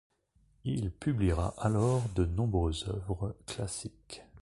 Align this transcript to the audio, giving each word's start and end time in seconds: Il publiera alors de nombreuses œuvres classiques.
Il 0.63 0.89
publiera 0.89 1.53
alors 1.59 2.01
de 2.15 2.25
nombreuses 2.25 2.87
œuvres 2.89 3.35
classiques. 3.45 4.23